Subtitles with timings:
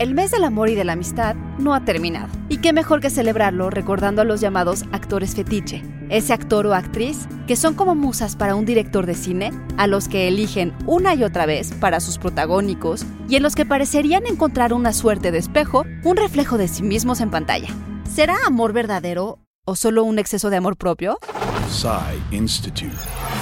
[0.00, 2.28] el mes del amor y de la amistad no ha terminado.
[2.48, 7.28] Y qué mejor que celebrarlo recordando a los llamados actores fetiche, ese actor o actriz
[7.46, 11.22] que son como musas para un director de cine, a los que eligen una y
[11.22, 15.84] otra vez para sus protagónicos y en los que parecerían encontrar una suerte de espejo,
[16.02, 17.68] un reflejo de sí mismos en pantalla.
[18.10, 21.18] ¿Será amor verdadero o solo un exceso de amor propio?
[22.30, 22.96] Institute.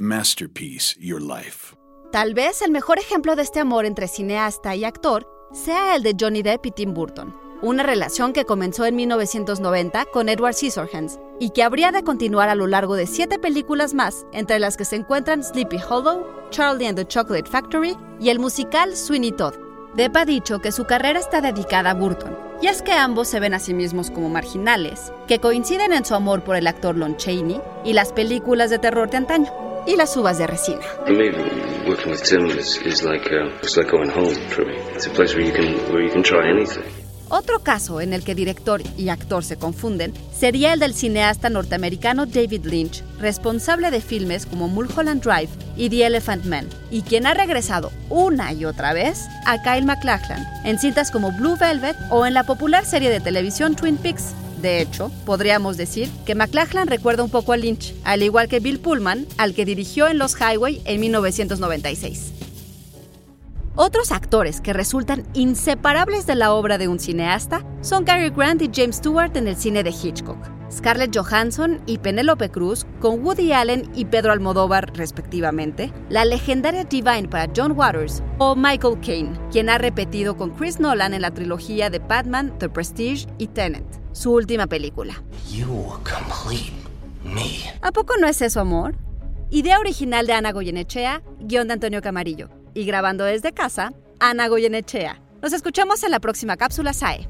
[0.00, 1.76] Masterpiece Your Life.
[2.10, 6.14] Tal vez el mejor ejemplo de este amor entre cineasta y actor sea el de
[6.18, 11.50] Johnny Depp y Tim Burton, una relación que comenzó en 1990 con Edward Scissorhands y
[11.50, 14.96] que habría de continuar a lo largo de siete películas más, entre las que se
[14.96, 19.54] encuentran Sleepy Hollow, Charlie and the Chocolate Factory y el musical Sweeney Todd.
[19.94, 23.40] Depp ha dicho que su carrera está dedicada a Burton, y es que ambos se
[23.40, 27.16] ven a sí mismos como marginales, que coinciden en su amor por el actor Lon
[27.16, 30.80] Chaney y las películas de terror de antaño y las uvas de resina.
[37.32, 42.26] Otro caso en el que director y actor se confunden sería el del cineasta norteamericano
[42.26, 47.34] David Lynch, responsable de filmes como Mulholland Drive y The Elephant Man, y quien ha
[47.34, 52.34] regresado una y otra vez a Kyle MacLachlan en cintas como Blue Velvet o en
[52.34, 54.34] la popular serie de televisión Twin Peaks.
[54.60, 58.80] De hecho, podríamos decir que McLachlan recuerda un poco a Lynch, al igual que Bill
[58.80, 62.32] Pullman, al que dirigió en Los Highway en 1996.
[63.76, 68.70] Otros actores que resultan inseparables de la obra de un cineasta son Cary Grant y
[68.72, 70.38] James Stewart en el cine de Hitchcock,
[70.70, 77.28] Scarlett Johansson y Penélope Cruz con Woody Allen y Pedro Almodóvar respectivamente, la legendaria Divine
[77.28, 81.90] para John Waters o Michael Caine, quien ha repetido con Chris Nolan en la trilogía
[81.90, 85.22] de Batman, The Prestige y Tenet su última película.
[87.82, 88.94] ¿A poco no es eso, amor?
[89.50, 92.48] Idea original de Ana Goyenechea, guion de Antonio Camarillo.
[92.74, 95.20] Y grabando desde casa, Ana Goyenechea.
[95.42, 97.28] Nos escuchamos en la próxima cápsula SAE.